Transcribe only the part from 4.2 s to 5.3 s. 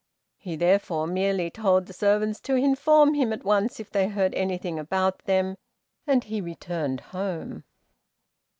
anything about